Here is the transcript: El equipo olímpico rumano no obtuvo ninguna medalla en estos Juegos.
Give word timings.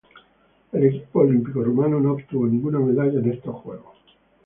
El 0.71 0.83
equipo 0.83 1.19
olímpico 1.19 1.63
rumano 1.63 1.99
no 1.99 2.13
obtuvo 2.13 2.47
ninguna 2.47 2.79
medalla 2.79 3.19
en 3.19 3.31
estos 3.33 3.53
Juegos. 3.57 3.97